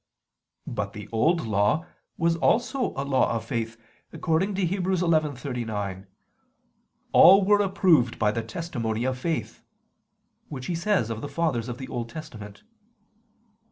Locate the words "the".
0.93-1.07, 8.31-8.41, 11.21-11.29, 11.77-11.87